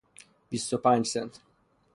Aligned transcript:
بیست 0.49 0.73
و 0.73 0.77
پنج 0.77 1.05
سنت 1.07 1.39